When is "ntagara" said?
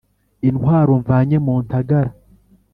1.65-2.11